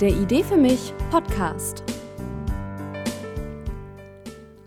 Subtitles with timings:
[0.00, 1.82] der Idee für mich Podcast.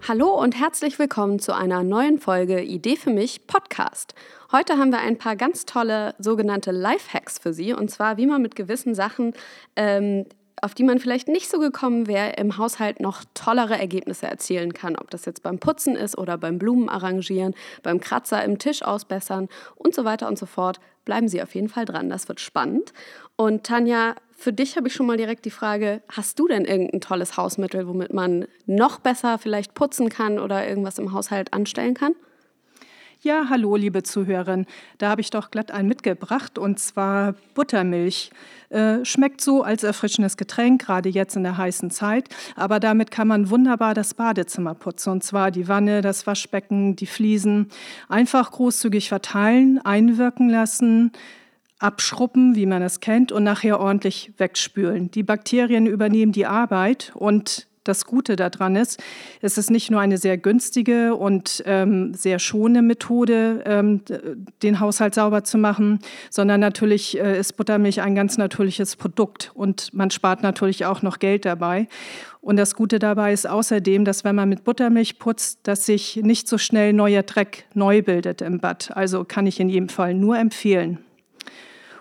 [0.07, 4.15] Hallo und herzlich willkommen zu einer neuen Folge Idee für mich Podcast.
[4.51, 8.41] Heute haben wir ein paar ganz tolle sogenannte Lifehacks für Sie und zwar, wie man
[8.41, 9.33] mit gewissen Sachen
[9.75, 10.25] ähm,
[10.61, 14.97] auf die man vielleicht nicht so gekommen wäre, im Haushalt noch tollere Ergebnisse erzielen kann.
[14.97, 19.47] Ob das jetzt beim Putzen ist oder beim Blumen arrangieren, beim Kratzer im Tisch ausbessern
[19.75, 20.81] und so weiter und so fort.
[21.05, 22.93] Bleiben Sie auf jeden Fall dran, das wird spannend.
[23.37, 27.01] Und Tanja, für dich habe ich schon mal direkt die Frage, hast du denn irgendein
[27.01, 32.15] tolles Hausmittel, womit man noch besser vielleicht putzen kann oder irgendwas im Haushalt anstellen kann?
[33.21, 34.65] Ja, hallo, liebe Zuhörerin.
[34.97, 38.31] Da habe ich doch glatt einen mitgebracht und zwar Buttermilch.
[38.69, 42.29] Äh, schmeckt so als erfrischendes Getränk, gerade jetzt in der heißen Zeit.
[42.55, 45.09] Aber damit kann man wunderbar das Badezimmer putzen.
[45.09, 47.67] Und zwar die Wanne, das Waschbecken, die Fliesen.
[48.07, 51.11] Einfach großzügig verteilen, einwirken lassen
[51.79, 55.11] abschruppen, wie man es kennt, und nachher ordentlich wegspülen.
[55.11, 59.01] Die Bakterien übernehmen die Arbeit und das Gute daran ist,
[59.41, 64.01] es ist nicht nur eine sehr günstige und ähm, sehr schonende Methode, ähm,
[64.61, 65.99] den Haushalt sauber zu machen,
[66.29, 71.19] sondern natürlich äh, ist Buttermilch ein ganz natürliches Produkt und man spart natürlich auch noch
[71.19, 71.87] Geld dabei.
[72.41, 76.47] Und das Gute dabei ist außerdem, dass wenn man mit Buttermilch putzt, dass sich nicht
[76.47, 78.91] so schnell neuer Dreck neu bildet im Bad.
[78.95, 80.99] Also kann ich in jedem Fall nur empfehlen.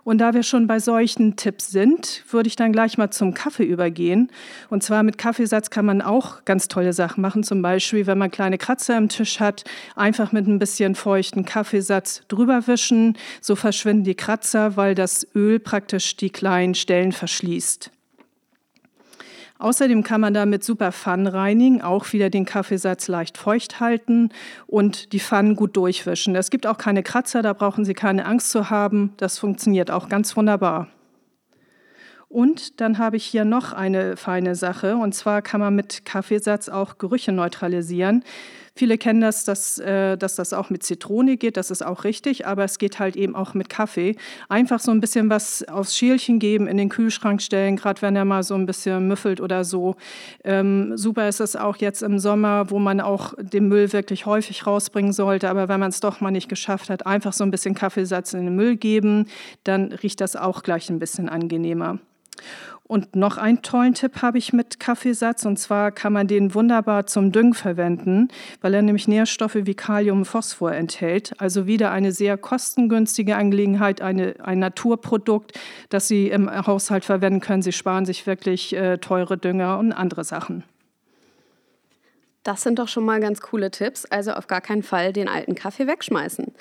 [0.09, 3.65] Und da wir schon bei solchen Tipps sind, würde ich dann gleich mal zum Kaffee
[3.65, 4.31] übergehen.
[4.71, 7.43] Und zwar mit Kaffeesatz kann man auch ganz tolle Sachen machen.
[7.43, 9.65] Zum Beispiel, wenn man kleine Kratzer im Tisch hat,
[9.97, 13.19] einfach mit ein bisschen feuchten Kaffeesatz drüber wischen.
[13.43, 17.91] So verschwinden die Kratzer, weil das Öl praktisch die kleinen Stellen verschließt.
[19.59, 24.31] Außerdem kann man damit super Pfannen reinigen, auch wieder den Kaffeesatz leicht feucht halten
[24.67, 26.37] und die Pfannen gut durchwischen.
[26.37, 29.15] Es gibt auch keine Kratzer, da brauchen Sie keine Angst zu haben.
[29.17, 30.89] Das funktioniert auch ganz wunderbar.
[32.29, 36.69] Und dann habe ich hier noch eine feine Sache, und zwar kann man mit Kaffeesatz
[36.69, 38.23] auch Gerüche neutralisieren.
[38.75, 42.47] Viele kennen das, dass, äh, dass das auch mit Zitrone geht, das ist auch richtig,
[42.47, 44.15] aber es geht halt eben auch mit Kaffee.
[44.49, 48.25] Einfach so ein bisschen was aufs Schälchen geben, in den Kühlschrank stellen, gerade wenn er
[48.25, 49.97] mal so ein bisschen müffelt oder so.
[50.45, 54.67] Ähm, super ist es auch jetzt im Sommer, wo man auch den Müll wirklich häufig
[54.67, 57.75] rausbringen sollte, aber wenn man es doch mal nicht geschafft hat, einfach so ein bisschen
[57.75, 59.27] Kaffeesatz in den Müll geben,
[59.65, 61.99] dann riecht das auch gleich ein bisschen angenehmer.
[62.89, 65.45] Und noch einen tollen Tipp habe ich mit Kaffeesatz.
[65.45, 68.29] Und zwar kann man den wunderbar zum Düngen verwenden,
[68.63, 71.39] weil er nämlich Nährstoffe wie Kalium und Phosphor enthält.
[71.39, 75.53] Also wieder eine sehr kostengünstige Angelegenheit, eine, ein Naturprodukt,
[75.91, 77.63] das Sie im Haushalt verwenden können.
[77.63, 80.65] Sie sparen sich wirklich äh, teure Dünger und andere Sachen.
[82.43, 84.07] Das sind doch schon mal ganz coole Tipps.
[84.07, 86.55] Also auf gar keinen Fall den alten Kaffee wegschmeißen.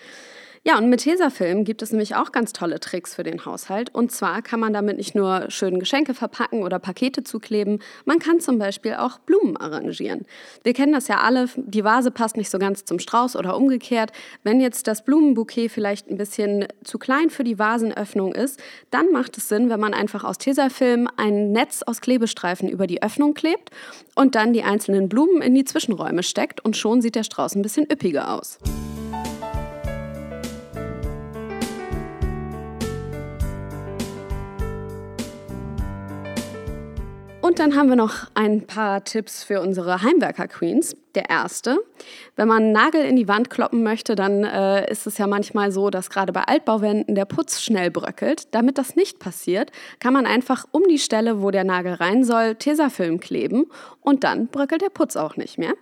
[0.68, 3.96] Ja, und mit Tesafilm gibt es nämlich auch ganz tolle Tricks für den Haushalt.
[3.96, 8.42] Und zwar kann man damit nicht nur schön Geschenke verpacken oder Pakete zukleben, man kann
[8.42, 10.26] zum Beispiel auch Blumen arrangieren.
[10.64, 14.12] Wir kennen das ja alle, die Vase passt nicht so ganz zum Strauß oder umgekehrt.
[14.44, 18.60] Wenn jetzt das Blumenbouquet vielleicht ein bisschen zu klein für die Vasenöffnung ist,
[18.92, 23.02] dann macht es Sinn, wenn man einfach aus Tesafilm ein Netz aus Klebestreifen über die
[23.02, 23.70] Öffnung klebt
[24.16, 27.62] und dann die einzelnen Blumen in die Zwischenräume steckt und schon sieht der Strauß ein
[27.62, 28.60] bisschen üppiger aus.
[37.58, 40.96] Und dann haben wir noch ein paar Tipps für unsere Heimwerker-Queens.
[41.16, 41.80] Der erste,
[42.36, 45.72] wenn man einen Nagel in die Wand kloppen möchte, dann äh, ist es ja manchmal
[45.72, 48.54] so, dass gerade bei Altbauwänden der Putz schnell bröckelt.
[48.54, 52.54] Damit das nicht passiert, kann man einfach um die Stelle, wo der Nagel rein soll,
[52.54, 53.66] Tesafilm kleben
[54.02, 55.74] und dann bröckelt der Putz auch nicht mehr.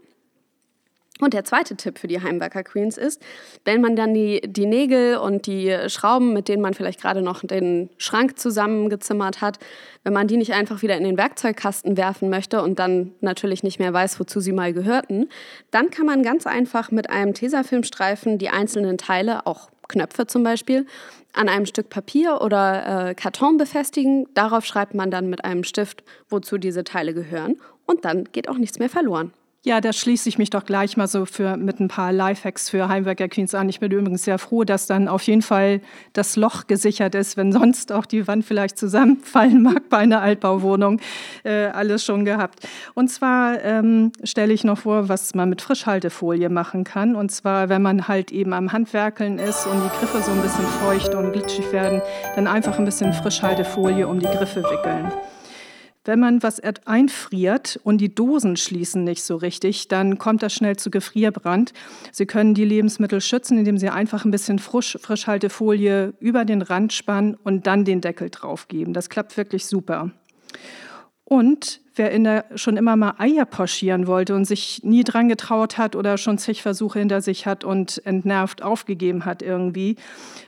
[1.21, 3.21] Und der zweite Tipp für die Heimwerker Queens ist,
[3.63, 7.41] wenn man dann die, die Nägel und die Schrauben, mit denen man vielleicht gerade noch
[7.41, 9.57] den Schrank zusammengezimmert hat,
[10.03, 13.79] wenn man die nicht einfach wieder in den Werkzeugkasten werfen möchte und dann natürlich nicht
[13.79, 15.29] mehr weiß, wozu sie mal gehörten,
[15.71, 20.85] dann kann man ganz einfach mit einem Tesafilmstreifen die einzelnen Teile, auch Knöpfe zum Beispiel,
[21.31, 24.27] an einem Stück Papier oder äh, Karton befestigen.
[24.33, 27.61] Darauf schreibt man dann mit einem Stift, wozu diese Teile gehören.
[27.85, 29.31] Und dann geht auch nichts mehr verloren.
[29.65, 32.87] Ja, da schließe ich mich doch gleich mal so für, mit ein paar Lifehacks für
[32.87, 33.67] Heimwerker Queens an.
[33.67, 35.81] Ich bin übrigens sehr froh, dass dann auf jeden Fall
[36.13, 41.01] das Loch gesichert ist, wenn sonst auch die Wand vielleicht zusammenfallen mag bei einer Altbauwohnung.
[41.43, 42.59] Äh, alles schon gehabt.
[42.93, 47.15] Und zwar ähm, stelle ich noch vor, was man mit Frischhaltefolie machen kann.
[47.15, 50.67] Und zwar, wenn man halt eben am Handwerkeln ist und die Griffe so ein bisschen
[50.83, 52.03] feucht und glitschig werden,
[52.35, 55.11] dann einfach ein bisschen Frischhaltefolie um die Griffe wickeln.
[56.05, 60.77] Wenn man was einfriert und die Dosen schließen nicht so richtig, dann kommt das schnell
[60.77, 61.73] zu Gefrierbrand.
[62.11, 66.93] Sie können die Lebensmittel schützen, indem Sie einfach ein bisschen Frisch, Frischhaltefolie über den Rand
[66.93, 68.93] spannen und dann den Deckel draufgeben.
[68.93, 70.11] Das klappt wirklich super.
[71.23, 75.77] Und wer in der, schon immer mal Eier pochieren wollte und sich nie dran getraut
[75.77, 79.95] hat oder schon zig Versuche hinter sich hat und entnervt aufgegeben hat irgendwie,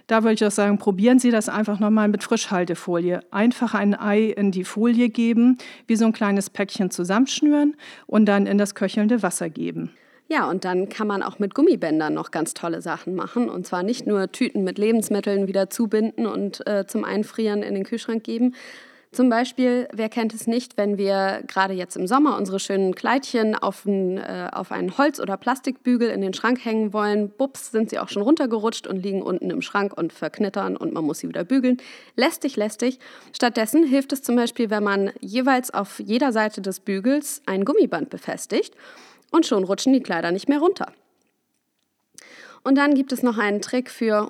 [0.07, 3.21] da würde ich auch sagen, probieren Sie das einfach nochmal mit Frischhaltefolie.
[3.31, 8.45] Einfach ein Ei in die Folie geben, wie so ein kleines Päckchen zusammenschnüren und dann
[8.45, 9.91] in das köchelnde Wasser geben.
[10.29, 13.49] Ja, und dann kann man auch mit Gummibändern noch ganz tolle Sachen machen.
[13.49, 17.85] Und zwar nicht nur Tüten mit Lebensmitteln wieder zubinden und äh, zum Einfrieren in den
[17.85, 18.53] Kühlschrank geben,
[19.17, 23.55] zum Beispiel, wer kennt es nicht, wenn wir gerade jetzt im Sommer unsere schönen Kleidchen
[23.55, 27.31] auf, ein, äh, auf einen Holz- oder Plastikbügel in den Schrank hängen wollen.
[27.31, 31.03] Bups, sind sie auch schon runtergerutscht und liegen unten im Schrank und verknittern und man
[31.03, 31.77] muss sie wieder bügeln.
[32.15, 32.99] Lästig, lästig.
[33.33, 38.11] Stattdessen hilft es zum Beispiel, wenn man jeweils auf jeder Seite des Bügels ein Gummiband
[38.11, 38.75] befestigt
[39.31, 40.93] und schon rutschen die Kleider nicht mehr runter.
[42.63, 44.29] Und dann gibt es noch einen Trick für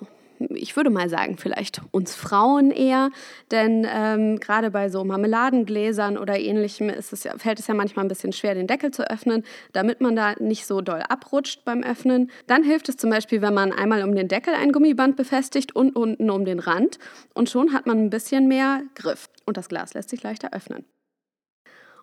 [0.49, 3.09] ich würde mal sagen, vielleicht uns Frauen eher,
[3.51, 8.09] denn ähm, gerade bei so Marmeladengläsern oder ähnlichem ist es fällt es ja manchmal ein
[8.09, 9.43] bisschen schwer, den Deckel zu öffnen,
[9.73, 12.31] damit man da nicht so doll abrutscht beim Öffnen.
[12.47, 15.95] Dann hilft es zum Beispiel, wenn man einmal um den Deckel ein Gummiband befestigt und
[15.95, 16.99] unten um den Rand
[17.33, 20.85] und schon hat man ein bisschen mehr Griff und das Glas lässt sich leichter öffnen.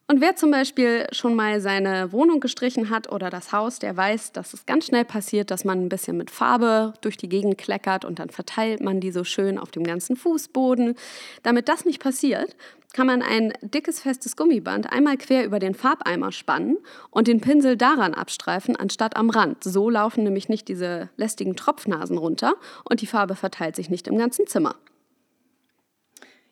[0.06, 4.32] Und wer zum Beispiel schon mal seine Wohnung gestrichen hat oder das Haus, der weiß,
[4.32, 8.04] dass es ganz schnell passiert, dass man ein bisschen mit Farbe durch die Gegend kleckert
[8.04, 10.96] und dann verteilt man die so schön auf dem ganzen Fußboden.
[11.42, 12.54] Damit das nicht passiert,
[12.92, 16.76] kann man ein dickes, festes Gummiband einmal quer über den Farbeimer spannen
[17.10, 19.64] und den Pinsel daran abstreifen, anstatt am Rand.
[19.64, 24.18] So laufen nämlich nicht diese lästigen Tropfnasen runter und die Farbe verteilt sich nicht im
[24.18, 24.76] ganzen Zimmer.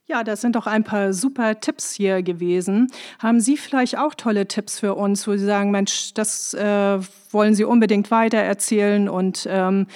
[0.06, 2.88] Ja, das sind doch ein paar super Tipps hier gewesen.
[3.20, 6.99] Haben Sie vielleicht auch tolle Tipps für uns, wo Sie sagen, Mensch, das äh,
[7.31, 9.87] wollen Sie unbedingt weitererzählen und ähm,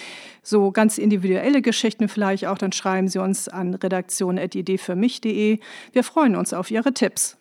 [0.43, 5.59] so ganz individuelle Geschichten vielleicht auch, dann schreiben Sie uns an redaktion.idefürmich.de.
[5.93, 7.37] Wir freuen uns auf Ihre Tipps.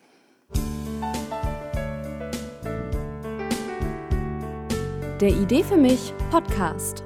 [5.20, 7.04] Der Idee für mich Podcast.